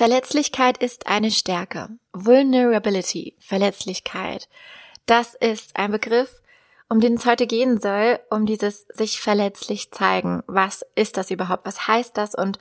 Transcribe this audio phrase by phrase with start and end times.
[0.00, 1.90] Verletzlichkeit ist eine Stärke.
[2.14, 4.48] Vulnerability, Verletzlichkeit.
[5.04, 6.40] Das ist ein Begriff,
[6.88, 10.42] um den es heute gehen soll, um dieses sich verletzlich zeigen.
[10.46, 11.66] Was ist das überhaupt?
[11.66, 12.34] Was heißt das?
[12.34, 12.58] Und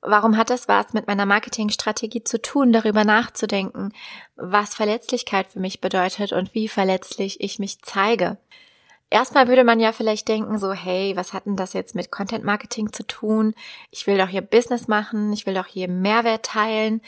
[0.00, 3.92] warum hat das was mit meiner Marketingstrategie zu tun, darüber nachzudenken,
[4.36, 8.38] was Verletzlichkeit für mich bedeutet und wie verletzlich ich mich zeige?
[9.10, 12.44] Erstmal würde man ja vielleicht denken, so, hey, was hat denn das jetzt mit Content
[12.44, 13.54] Marketing zu tun?
[13.90, 17.02] Ich will doch hier Business machen, ich will doch hier Mehrwert teilen.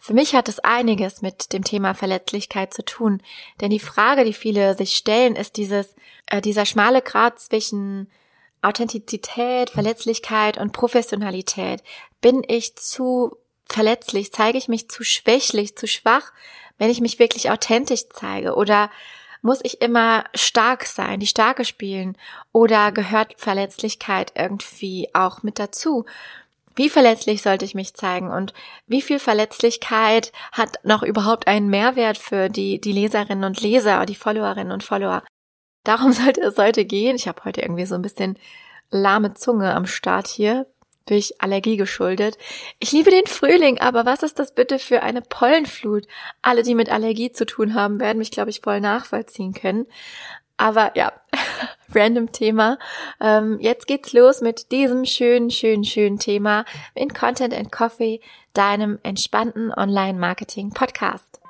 [0.00, 3.22] Für mich hat es einiges mit dem Thema Verletzlichkeit zu tun.
[3.60, 5.94] Denn die Frage, die viele sich stellen, ist dieses,
[6.26, 8.10] äh, dieser schmale Grad zwischen
[8.62, 11.82] Authentizität, Verletzlichkeit und Professionalität.
[12.20, 14.32] Bin ich zu verletzlich?
[14.32, 16.32] Zeige ich mich zu schwächlich, zu schwach,
[16.78, 18.54] wenn ich mich wirklich authentisch zeige?
[18.54, 18.90] Oder
[19.42, 22.16] muss ich immer stark sein, die Starke spielen?
[22.52, 26.04] Oder gehört Verletzlichkeit irgendwie auch mit dazu?
[26.76, 28.54] Wie verletzlich sollte ich mich zeigen und
[28.86, 34.14] wie viel Verletzlichkeit hat noch überhaupt einen Mehrwert für die, die Leserinnen und Leser, die
[34.14, 35.22] Followerinnen und Follower?
[35.84, 37.16] Darum sollte es heute gehen.
[37.16, 38.38] Ich habe heute irgendwie so ein bisschen
[38.90, 40.66] lahme Zunge am Start hier
[41.10, 42.38] durch Allergie geschuldet.
[42.78, 46.06] Ich liebe den Frühling, aber was ist das bitte für eine Pollenflut?
[46.40, 49.86] Alle, die mit Allergie zu tun haben, werden mich, glaube ich, voll nachvollziehen können.
[50.56, 51.12] Aber ja,
[51.94, 52.78] random Thema.
[53.20, 58.20] Ähm, jetzt geht's los mit diesem schönen, schönen, schönen Thema in Content and Coffee,
[58.52, 61.40] deinem entspannten Online-Marketing-Podcast.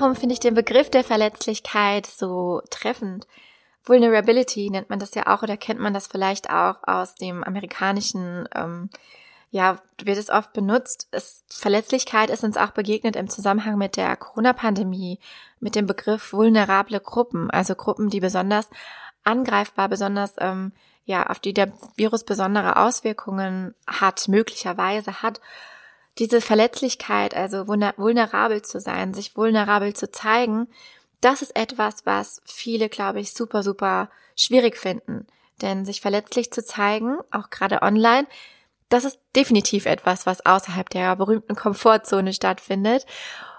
[0.00, 3.26] Warum finde ich den Begriff der Verletzlichkeit so treffend?
[3.84, 8.48] Vulnerability nennt man das ja auch oder kennt man das vielleicht auch aus dem amerikanischen,
[8.54, 8.90] ähm,
[9.50, 11.08] ja, wird es oft benutzt.
[11.10, 15.18] Es, Verletzlichkeit ist uns auch begegnet im Zusammenhang mit der Corona-Pandemie,
[15.60, 18.68] mit dem Begriff vulnerable Gruppen, also Gruppen, die besonders
[19.24, 20.72] angreifbar, besonders, ähm,
[21.04, 25.40] ja, auf die der Virus besondere Auswirkungen hat, möglicherweise hat
[26.20, 30.68] diese Verletzlichkeit, also vulnerabel zu sein, sich vulnerabel zu zeigen,
[31.20, 35.26] das ist etwas, was viele, glaube ich, super, super schwierig finden.
[35.62, 38.26] Denn sich verletzlich zu zeigen, auch gerade online,
[38.90, 43.06] das ist definitiv etwas, was außerhalb der berühmten Komfortzone stattfindet.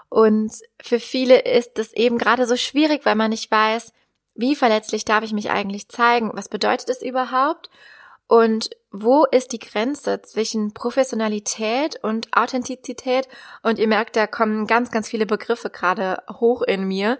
[0.08, 3.92] Und für viele ist es eben gerade so schwierig, weil man nicht weiß,
[4.34, 6.30] wie verletzlich darf ich mich eigentlich zeigen?
[6.34, 7.70] Was bedeutet es überhaupt?
[8.28, 13.26] Und wo ist die Grenze zwischen Professionalität und Authentizität?
[13.62, 17.18] Und ihr merkt, da kommen ganz, ganz viele Begriffe gerade hoch in mir.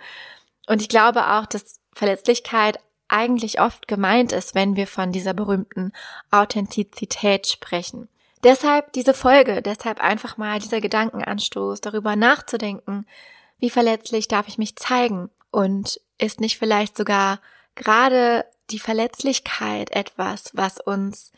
[0.67, 2.79] Und ich glaube auch, dass Verletzlichkeit
[3.09, 5.93] eigentlich oft gemeint ist, wenn wir von dieser berühmten
[6.31, 8.09] Authentizität sprechen.
[8.45, 13.07] Deshalb diese Folge, deshalb einfach mal dieser Gedankenanstoß, darüber nachzudenken,
[13.59, 15.31] wie verletzlich darf ich mich zeigen?
[15.51, 17.41] Und ist nicht vielleicht sogar
[17.75, 21.33] gerade die Verletzlichkeit etwas, was uns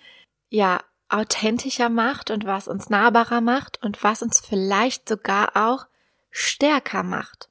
[0.54, 5.87] ja authentischer macht und was uns nahbarer macht und was uns vielleicht sogar auch
[6.31, 7.48] stärker macht.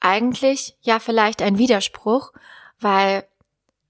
[0.00, 2.32] Eigentlich ja vielleicht ein Widerspruch,
[2.80, 3.24] weil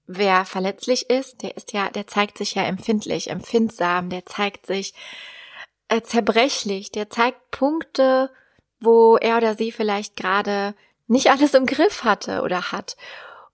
[0.05, 4.93] wer verletzlich ist, der ist ja, der zeigt sich ja empfindlich, empfindsam, der zeigt sich
[5.87, 8.29] äh, zerbrechlich, der zeigt Punkte,
[8.79, 10.75] wo er oder sie vielleicht gerade
[11.07, 12.97] nicht alles im Griff hatte oder hat.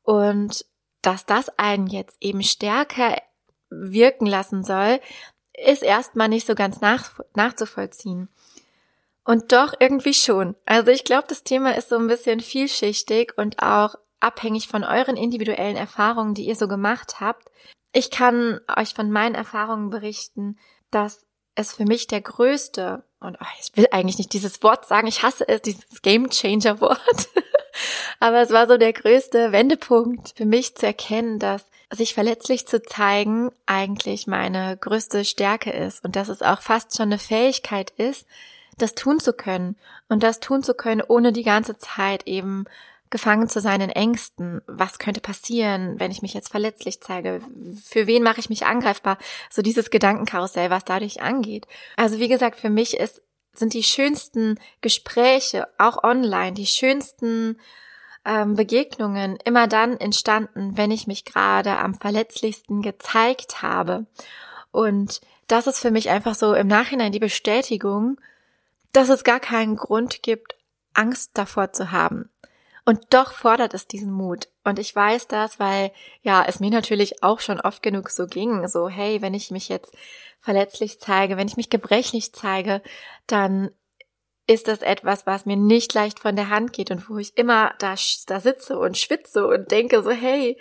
[0.04, 0.66] Und
[1.02, 3.16] dass das einen jetzt eben stärker
[3.70, 5.00] wirken lassen soll,
[5.54, 8.30] ist erstmal nicht so ganz nach, nachzuvollziehen.
[9.24, 10.56] Und doch irgendwie schon.
[10.66, 15.18] Also ich glaube, das Thema ist so ein bisschen vielschichtig und auch abhängig von euren
[15.18, 17.50] individuellen Erfahrungen, die ihr so gemacht habt.
[17.92, 20.58] Ich kann euch von meinen Erfahrungen berichten,
[20.92, 21.26] dass
[21.56, 25.24] es für mich der größte, und oh, ich will eigentlich nicht dieses Wort sagen, ich
[25.24, 27.30] hasse es, dieses Game Changer Wort.
[28.20, 32.82] Aber es war so der größte Wendepunkt für mich zu erkennen, dass sich verletzlich zu
[32.82, 38.26] zeigen eigentlich meine größte Stärke ist und dass es auch fast schon eine Fähigkeit ist,
[38.78, 39.76] das tun zu können
[40.10, 42.66] und das tun zu können, ohne die ganze Zeit eben
[43.10, 44.62] gefangen zu sein in Ängsten.
[44.68, 47.42] Was könnte passieren, wenn ich mich jetzt verletzlich zeige?
[47.84, 49.18] Für wen mache ich mich angreifbar?
[49.50, 51.68] So dieses Gedankenkarussell, was dadurch angeht.
[51.96, 53.22] Also wie gesagt, für mich ist
[53.54, 57.58] sind die schönsten Gespräche, auch online, die schönsten
[58.28, 64.06] ähm, Begegnungen immer dann entstanden, wenn ich mich gerade am verletzlichsten gezeigt habe.
[64.72, 68.20] Und das ist für mich einfach so im Nachhinein die Bestätigung,
[68.92, 70.56] dass es gar keinen Grund gibt,
[70.94, 72.30] Angst davor zu haben.
[72.84, 74.50] Und doch fordert es diesen Mut.
[74.64, 75.92] Und ich weiß das, weil
[76.22, 78.68] ja, es mir natürlich auch schon oft genug so ging.
[78.68, 79.94] So, hey, wenn ich mich jetzt
[80.42, 82.82] verletzlich zeige, wenn ich mich gebrechlich zeige,
[83.26, 83.72] dann
[84.48, 87.74] ist das etwas, was mir nicht leicht von der Hand geht und wo ich immer
[87.80, 87.96] da,
[88.28, 90.58] da sitze und schwitze und denke so, hey,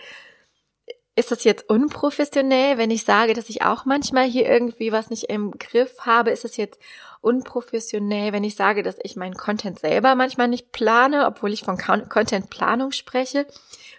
[1.19, 5.25] ist das jetzt unprofessionell, wenn ich sage, dass ich auch manchmal hier irgendwie was nicht
[5.25, 6.31] im Griff habe?
[6.31, 6.79] Ist es jetzt
[7.23, 11.79] unprofessionell, wenn ich sage, dass ich meinen Content selber manchmal nicht plane, obwohl ich von
[11.79, 13.47] Contentplanung spreche?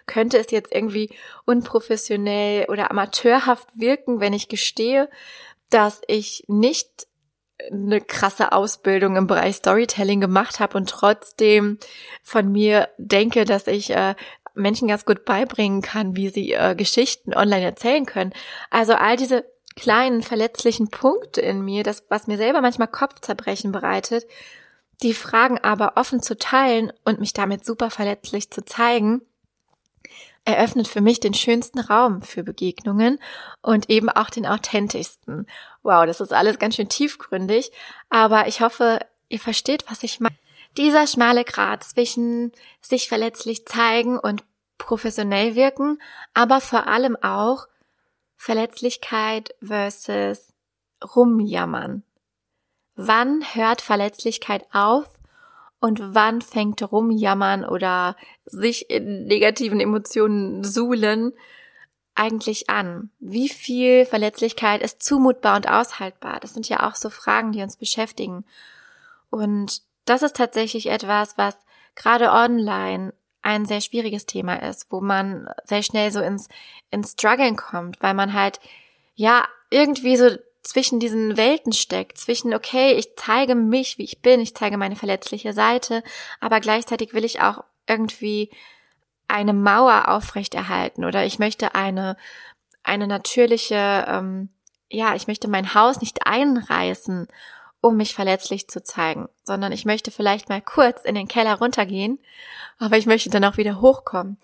[0.06, 1.10] Könnte es jetzt irgendwie
[1.44, 5.10] unprofessionell oder amateurhaft wirken, wenn ich gestehe,
[5.70, 7.08] dass ich nicht
[7.70, 11.78] eine krasse Ausbildung im Bereich Storytelling gemacht habe und trotzdem
[12.22, 14.14] von mir denke, dass ich äh,
[14.54, 18.32] Menschen ganz gut beibringen kann, wie sie äh, Geschichten online erzählen können.
[18.70, 19.44] Also all diese
[19.76, 24.26] kleinen verletzlichen Punkte in mir, das, was mir selber manchmal Kopfzerbrechen bereitet,
[25.02, 29.22] die Fragen aber offen zu teilen und mich damit super verletzlich zu zeigen,
[30.48, 33.20] eröffnet für mich den schönsten Raum für Begegnungen
[33.60, 35.46] und eben auch den authentischsten.
[35.82, 37.70] Wow, das ist alles ganz schön tiefgründig,
[38.08, 40.34] aber ich hoffe, ihr versteht, was ich meine.
[40.78, 44.44] Dieser schmale Grat zwischen sich verletzlich zeigen und
[44.78, 46.00] professionell wirken,
[46.32, 47.66] aber vor allem auch
[48.36, 50.54] Verletzlichkeit versus
[51.14, 52.04] Rumjammern.
[52.94, 55.17] Wann hört Verletzlichkeit auf
[55.80, 61.32] und wann fängt Rumjammern oder sich in negativen Emotionen suhlen
[62.14, 63.10] eigentlich an?
[63.20, 66.40] Wie viel Verletzlichkeit ist zumutbar und aushaltbar?
[66.40, 68.44] Das sind ja auch so Fragen, die uns beschäftigen.
[69.30, 71.54] Und das ist tatsächlich etwas, was
[71.94, 76.48] gerade online ein sehr schwieriges Thema ist, wo man sehr schnell so ins,
[76.90, 78.58] ins Struggeln kommt, weil man halt,
[79.14, 80.30] ja, irgendwie so
[80.62, 84.96] zwischen diesen Welten steckt, zwischen, okay, ich zeige mich, wie ich bin, ich zeige meine
[84.96, 86.02] verletzliche Seite,
[86.40, 88.50] aber gleichzeitig will ich auch irgendwie
[89.28, 92.16] eine Mauer aufrechterhalten oder ich möchte eine,
[92.82, 94.50] eine natürliche, ähm,
[94.90, 97.28] ja, ich möchte mein Haus nicht einreißen
[97.80, 102.18] um mich verletzlich zu zeigen, sondern ich möchte vielleicht mal kurz in den Keller runtergehen,
[102.78, 104.38] aber ich möchte dann auch wieder hochkommen.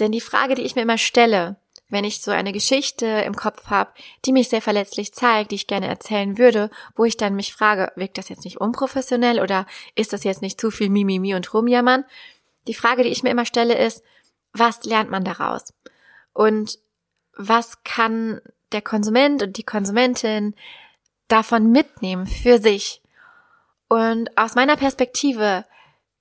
[0.00, 1.56] Denn die Frage, die ich mir immer stelle,
[1.92, 3.92] wenn ich so eine Geschichte im Kopf habe,
[4.24, 7.92] die mich sehr verletzlich zeigt, die ich gerne erzählen würde, wo ich dann mich frage,
[7.96, 12.04] wirkt das jetzt nicht unprofessionell oder ist das jetzt nicht zu viel Mimimi und Rumjammern?
[12.66, 14.02] Die Frage, die ich mir immer stelle, ist,
[14.52, 15.74] was lernt man daraus?
[16.32, 16.78] Und
[17.36, 18.40] was kann
[18.72, 20.54] der Konsument und die Konsumentin
[21.28, 23.02] davon mitnehmen für sich.
[23.88, 25.64] Und aus meiner Perspektive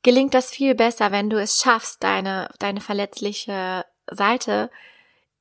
[0.03, 4.69] gelingt das viel besser, wenn du es schaffst, deine, deine verletzliche Seite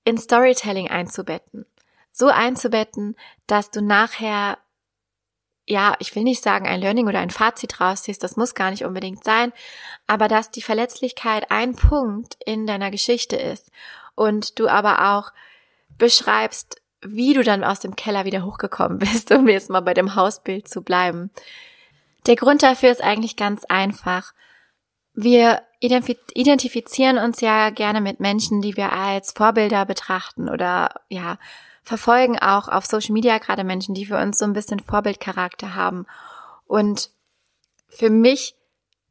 [0.05, 1.67] in Storytelling einzubetten.
[2.12, 3.17] So einzubetten,
[3.47, 4.58] dass du nachher,
[5.67, 8.85] ja, ich will nicht sagen ein Learning oder ein Fazit rausziehst, das muss gar nicht
[8.85, 9.52] unbedingt sein,
[10.06, 13.70] aber dass die Verletzlichkeit ein Punkt in deiner Geschichte ist
[14.14, 15.32] und du aber auch
[15.99, 20.14] beschreibst, wie du dann aus dem Keller wieder hochgekommen bist, um jetzt mal bei dem
[20.14, 21.31] Hausbild zu bleiben.
[22.26, 24.35] Der Grund dafür ist eigentlich ganz einfach.
[25.23, 31.39] Wir identifizieren uns ja gerne mit Menschen, die wir als Vorbilder betrachten oder ja,
[31.83, 36.07] verfolgen auch auf Social Media gerade Menschen, die für uns so ein bisschen Vorbildcharakter haben.
[36.67, 37.11] Und
[37.89, 38.55] für mich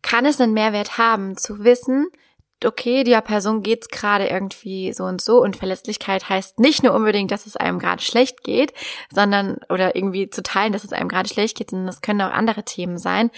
[0.02, 2.08] kann es einen Mehrwert haben, zu wissen,
[2.66, 7.32] okay, der Person geht's gerade irgendwie so und so und Verletzlichkeit heißt nicht nur unbedingt,
[7.32, 8.74] dass es einem gerade schlecht geht,
[9.12, 12.34] sondern oder irgendwie zu teilen, dass es einem gerade schlecht geht, sondern es können auch
[12.34, 13.32] andere Themen sein.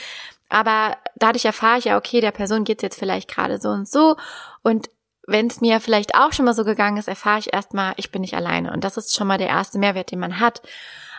[0.52, 4.16] Aber dadurch erfahre ich ja, okay, der Person geht's jetzt vielleicht gerade so und so
[4.62, 4.90] und
[5.28, 8.22] wenn es mir vielleicht auch schon mal so gegangen ist, erfahre ich erstmal, ich bin
[8.22, 8.72] nicht alleine.
[8.74, 10.62] Und das ist schon mal der erste Mehrwert, den man hat.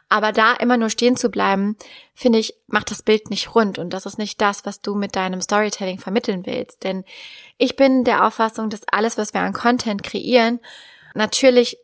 [0.09, 1.77] Aber da immer nur stehen zu bleiben,
[2.15, 3.79] finde ich, macht das Bild nicht rund.
[3.79, 6.85] Und das ist nicht das, was du mit deinem Storytelling vermitteln willst.
[6.85, 7.05] Denn
[7.57, 10.61] ich bin der Auffassung, dass alles, was wir an Content kreieren,
[11.15, 11.79] natürlich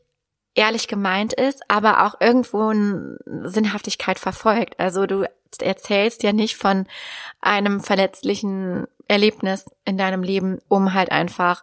[0.54, 4.78] ehrlich gemeint ist, aber auch irgendwo eine Sinnhaftigkeit verfolgt.
[4.78, 5.24] Also du
[5.60, 6.86] erzählst ja nicht von
[7.40, 11.62] einem verletzlichen Erlebnis in deinem Leben, um halt einfach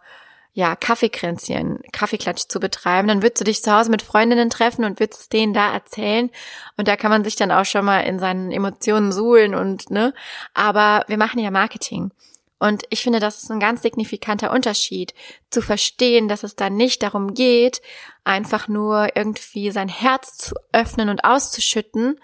[0.52, 3.08] ja, Kaffeekränzchen, Kaffeeklatsch zu betreiben.
[3.08, 6.30] Dann würdest du dich zu Hause mit Freundinnen treffen und würdest es denen da erzählen.
[6.78, 10.14] Und da kann man sich dann auch schon mal in seinen Emotionen suhlen und, ne.
[10.54, 12.10] Aber wir machen ja Marketing.
[12.58, 15.12] Und ich finde, das ist ein ganz signifikanter Unterschied,
[15.50, 17.82] zu verstehen, dass es da nicht darum geht,
[18.24, 22.18] einfach nur irgendwie sein Herz zu öffnen und auszuschütten.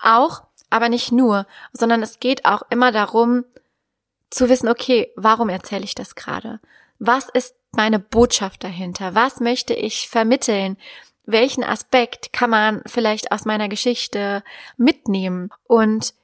[0.00, 3.44] Auch, aber nicht nur, sondern es geht auch immer darum,
[4.30, 6.60] zu wissen, okay, warum erzähle ich das gerade?
[6.98, 9.14] Was ist meine Botschaft dahinter?
[9.14, 10.76] Was möchte ich vermitteln?
[11.24, 14.42] Welchen Aspekt kann man vielleicht aus meiner Geschichte
[14.76, 15.50] mitnehmen?
[15.64, 16.14] Und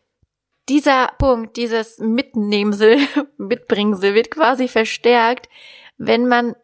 [0.69, 2.99] dieser Punkt, dieses Mitnehmsel,
[3.37, 5.49] Mitbringsel wird quasi verstärkt,
[5.99, 6.57] wenn man,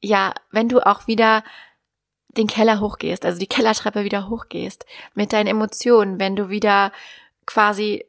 [0.00, 1.42] ja, wenn du auch wieder
[2.36, 6.92] den Keller hochgehst, also die Kellertreppe wieder hochgehst mit deinen Emotionen, wenn du wieder
[7.46, 8.04] quasi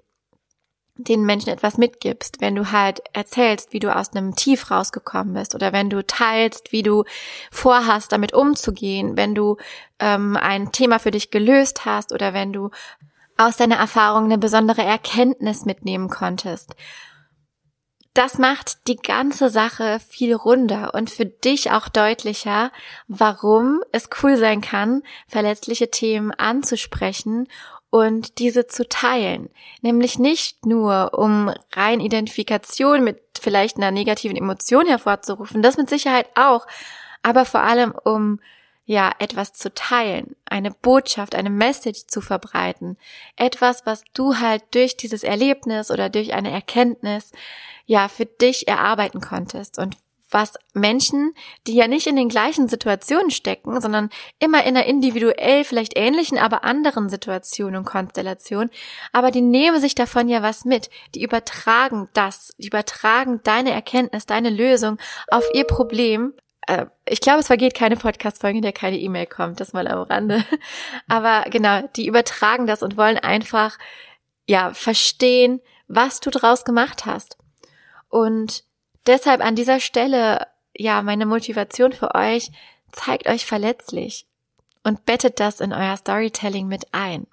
[0.96, 5.56] den Menschen etwas mitgibst, wenn du halt erzählst, wie du aus einem Tief rausgekommen bist
[5.56, 7.04] oder wenn du teilst, wie du
[7.52, 9.58] vorhast, damit umzugehen, wenn du
[10.00, 12.70] ähm, ein Thema für dich gelöst hast oder wenn du
[13.38, 16.76] aus deiner Erfahrung eine besondere Erkenntnis mitnehmen konntest.
[18.14, 22.72] Das macht die ganze Sache viel runder und für dich auch deutlicher,
[23.08, 27.48] warum es cool sein kann, verletzliche Themen anzusprechen
[27.90, 29.50] und diese zu teilen.
[29.82, 36.28] Nämlich nicht nur, um rein Identifikation mit vielleicht einer negativen Emotion hervorzurufen, das mit Sicherheit
[36.36, 36.68] auch,
[37.24, 38.40] aber vor allem um
[38.86, 42.98] ja, etwas zu teilen, eine Botschaft, eine Message zu verbreiten,
[43.38, 47.32] etwas, was du halt durch dieses Erlebnis oder durch eine Erkenntnis
[47.86, 49.96] ja für dich erarbeiten konntest und
[50.34, 51.34] was Menschen,
[51.68, 54.10] die ja nicht in den gleichen Situationen stecken, sondern
[54.40, 58.70] immer in einer individuell vielleicht ähnlichen, aber anderen Situation und Konstellation,
[59.12, 64.26] aber die nehmen sich davon ja was mit, die übertragen das, die übertragen deine Erkenntnis,
[64.26, 64.98] deine Lösung
[65.30, 66.34] auf ihr Problem
[67.06, 70.44] ich glaube, es vergeht keine Podcast-Folge, in der keine E-Mail kommt, das mal am Rande.
[71.08, 73.78] Aber genau, die übertragen das und wollen einfach,
[74.48, 77.38] ja, verstehen, was du draus gemacht hast.
[78.10, 78.64] Und
[79.08, 82.52] deshalb an dieser Stelle, ja, meine Motivation für euch,
[82.92, 84.28] zeigt euch verletzlich
[84.84, 87.28] und bettet das in euer Storytelling mit ein.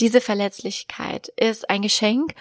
[0.00, 2.34] Diese Verletzlichkeit ist ein Geschenk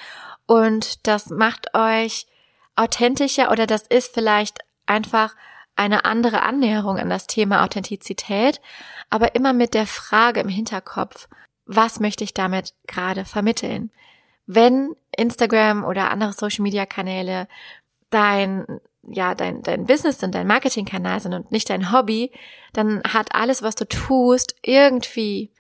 [0.46, 2.28] und das macht euch
[2.76, 5.36] authentischer oder das ist vielleicht einfach
[5.76, 8.62] eine andere Annäherung an das Thema Authentizität,
[9.10, 11.28] aber immer mit der Frage im Hinterkopf,
[11.66, 13.92] was möchte ich damit gerade vermitteln?
[14.46, 17.48] Wenn Instagram oder andere Social Media Kanäle
[18.10, 18.66] dein
[19.08, 22.32] ja, dein, dein Business und dein Marketingkanal sind und nicht dein Hobby,
[22.74, 25.52] dann hat alles, was du tust, irgendwie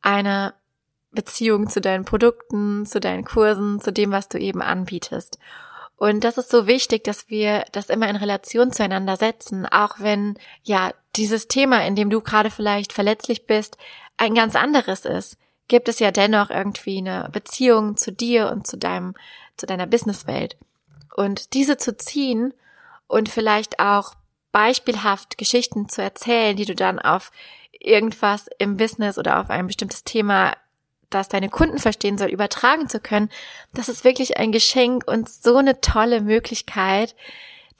[0.00, 0.54] eine
[1.10, 5.38] Beziehung zu deinen Produkten, zu deinen Kursen, zu dem, was du eben anbietest.
[5.96, 10.36] Und das ist so wichtig, dass wir das immer in Relation zueinander setzen, auch wenn
[10.62, 13.76] ja dieses Thema, in dem du gerade vielleicht verletzlich bist,
[14.16, 15.36] ein ganz anderes ist,
[15.68, 19.14] gibt es ja dennoch irgendwie eine Beziehung zu dir und zu deinem,
[19.56, 20.56] zu deiner Businesswelt.
[21.16, 22.52] Und diese zu ziehen
[23.06, 24.14] und vielleicht auch
[24.52, 27.30] beispielhaft Geschichten zu erzählen, die du dann auf
[27.72, 30.54] irgendwas im Business oder auf ein bestimmtes Thema
[31.14, 33.30] das deine Kunden verstehen soll, übertragen zu können,
[33.72, 37.14] das ist wirklich ein Geschenk und so eine tolle Möglichkeit,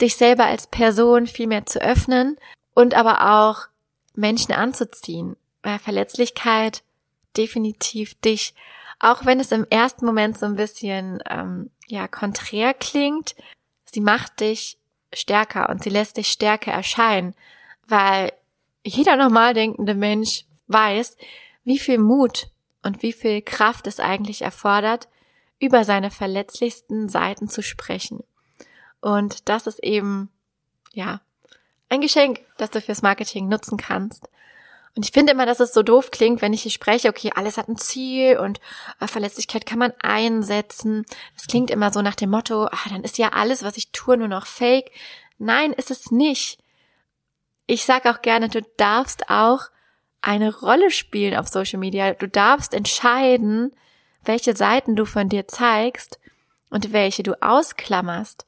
[0.00, 2.36] dich selber als Person viel mehr zu öffnen
[2.74, 3.68] und aber auch
[4.14, 5.36] Menschen anzuziehen.
[5.62, 6.82] Weil Verletzlichkeit
[7.36, 8.54] definitiv dich,
[8.98, 13.34] auch wenn es im ersten Moment so ein bisschen ähm, ja konträr klingt,
[13.84, 14.78] sie macht dich
[15.12, 17.34] stärker und sie lässt dich stärker erscheinen,
[17.86, 18.32] weil
[18.84, 21.16] jeder normal denkende Mensch weiß,
[21.64, 22.48] wie viel Mut
[22.84, 25.08] und wie viel Kraft es eigentlich erfordert,
[25.58, 28.22] über seine verletzlichsten Seiten zu sprechen.
[29.00, 30.30] Und das ist eben,
[30.92, 31.20] ja,
[31.88, 34.28] ein Geschenk, das du fürs Marketing nutzen kannst.
[34.96, 37.56] Und ich finde immer, dass es so doof klingt, wenn ich hier spreche, okay, alles
[37.56, 38.60] hat ein Ziel und
[39.00, 41.04] äh, Verletzlichkeit kann man einsetzen.
[41.36, 44.16] Das klingt immer so nach dem Motto, ah, dann ist ja alles, was ich tue,
[44.16, 44.92] nur noch fake.
[45.38, 46.60] Nein, ist es nicht.
[47.66, 49.62] Ich sage auch gerne, du darfst auch
[50.24, 52.14] eine Rolle spielen auf Social Media.
[52.14, 53.72] Du darfst entscheiden,
[54.24, 56.18] welche Seiten du von dir zeigst
[56.70, 58.46] und welche du ausklammerst.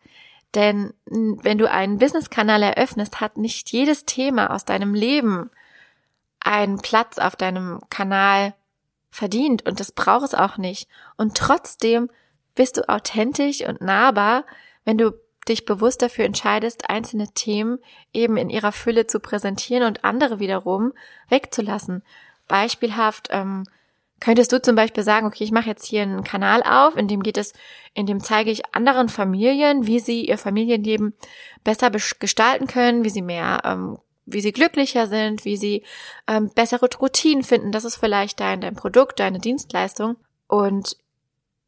[0.54, 5.50] Denn wenn du einen Business-Kanal eröffnest, hat nicht jedes Thema aus deinem Leben
[6.40, 8.54] einen Platz auf deinem Kanal
[9.10, 10.88] verdient und das braucht es auch nicht.
[11.18, 12.08] Und trotzdem
[12.54, 14.44] bist du authentisch und nahbar,
[14.84, 15.12] wenn du
[15.48, 17.78] dich bewusst dafür entscheidest, einzelne Themen
[18.12, 20.92] eben in ihrer Fülle zu präsentieren und andere wiederum
[21.28, 22.02] wegzulassen.
[22.48, 23.64] Beispielhaft ähm,
[24.20, 27.22] könntest du zum Beispiel sagen, okay, ich mache jetzt hier einen Kanal auf, in dem
[27.22, 27.52] geht es,
[27.94, 31.14] in dem zeige ich anderen Familien, wie sie ihr Familienleben
[31.64, 35.82] besser gestalten können, wie sie mehr, ähm, wie sie glücklicher sind, wie sie
[36.26, 37.72] ähm, bessere Routinen finden.
[37.72, 40.16] Das ist vielleicht dein, dein Produkt, deine Dienstleistung.
[40.48, 40.96] Und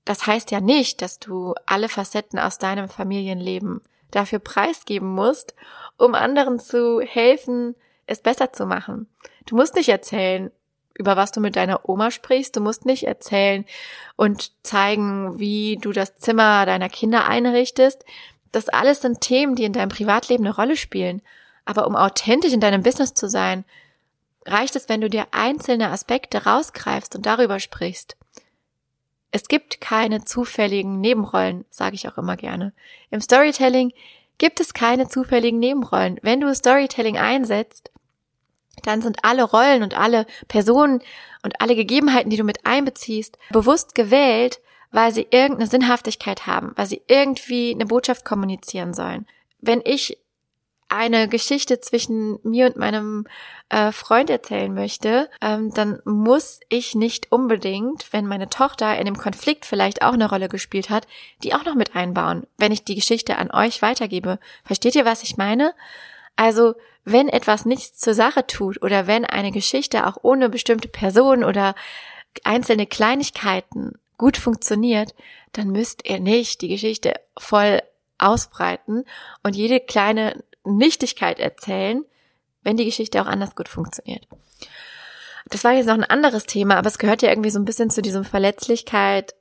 [0.08, 5.54] das heißt ja nicht, dass du alle Facetten aus deinem Familienleben dafür preisgeben musst,
[5.98, 7.74] um anderen zu helfen,
[8.06, 9.06] es besser zu machen.
[9.44, 10.50] Du musst nicht erzählen,
[10.94, 12.56] über was du mit deiner Oma sprichst.
[12.56, 13.66] Du musst nicht erzählen
[14.16, 18.02] und zeigen, wie du das Zimmer deiner Kinder einrichtest.
[18.50, 21.20] Das alles sind Themen, die in deinem Privatleben eine Rolle spielen.
[21.66, 23.66] Aber um authentisch in deinem Business zu sein,
[24.46, 28.16] reicht es, wenn du dir einzelne Aspekte rausgreifst und darüber sprichst.
[29.30, 32.72] Es gibt keine zufälligen Nebenrollen, sage ich auch immer gerne.
[33.10, 33.92] Im Storytelling
[34.38, 36.18] gibt es keine zufälligen Nebenrollen.
[36.22, 37.90] Wenn du Storytelling einsetzt,
[38.84, 41.02] dann sind alle Rollen und alle Personen
[41.42, 46.86] und alle Gegebenheiten, die du mit einbeziehst, bewusst gewählt, weil sie irgendeine Sinnhaftigkeit haben, weil
[46.86, 49.26] sie irgendwie eine Botschaft kommunizieren sollen.
[49.60, 50.18] Wenn ich
[50.88, 53.26] eine Geschichte zwischen mir und meinem
[53.68, 59.18] äh, Freund erzählen möchte, ähm, dann muss ich nicht unbedingt, wenn meine Tochter in dem
[59.18, 61.06] Konflikt vielleicht auch eine Rolle gespielt hat,
[61.42, 64.38] die auch noch mit einbauen, wenn ich die Geschichte an euch weitergebe.
[64.64, 65.74] Versteht ihr, was ich meine?
[66.36, 71.42] Also, wenn etwas nichts zur Sache tut oder wenn eine Geschichte auch ohne bestimmte Person
[71.42, 71.74] oder
[72.44, 75.14] einzelne Kleinigkeiten gut funktioniert,
[75.52, 77.80] dann müsst ihr nicht die Geschichte voll
[78.18, 79.04] ausbreiten
[79.42, 80.44] und jede kleine
[80.76, 82.04] Nichtigkeit erzählen,
[82.62, 84.26] wenn die Geschichte auch anders gut funktioniert.
[85.46, 87.90] Das war jetzt noch ein anderes Thema, aber es gehört ja irgendwie so ein bisschen
[87.90, 89.34] zu diesem Verletzlichkeit,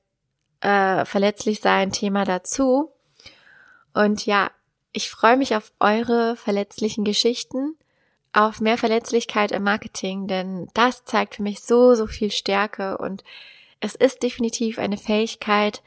[0.62, 2.92] äh, verletzlich sein Thema dazu.
[3.94, 4.52] Und ja,
[4.94, 7.76] ich freue mich auf eure verletzlichen Geschichten,
[8.32, 13.24] auf mehr Verletzlichkeit im Marketing, denn das zeigt für mich so, so viel Stärke und
[13.80, 15.84] es ist definitiv eine Fähigkeit,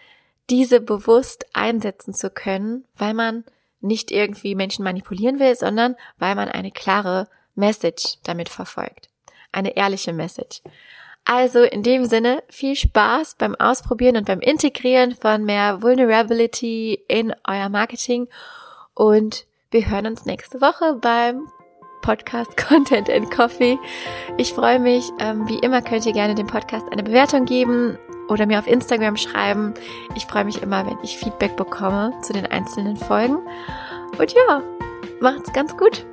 [0.49, 3.45] diese bewusst einsetzen zu können, weil man
[3.81, 9.09] nicht irgendwie Menschen manipulieren will, sondern weil man eine klare Message damit verfolgt.
[9.53, 10.63] Eine ehrliche Message.
[11.25, 17.35] Also in dem Sinne viel Spaß beim Ausprobieren und beim Integrieren von mehr Vulnerability in
[17.47, 18.29] euer Marketing
[18.95, 21.49] und wir hören uns nächste Woche beim
[22.01, 23.79] Podcast Content and Coffee.
[24.37, 25.11] Ich freue mich.
[25.19, 29.17] Ähm, wie immer könnt ihr gerne dem Podcast eine Bewertung geben oder mir auf Instagram
[29.17, 29.75] schreiben.
[30.15, 33.39] Ich freue mich immer, wenn ich Feedback bekomme zu den einzelnen Folgen.
[34.19, 34.63] Und ja,
[35.21, 36.07] macht's ganz gut.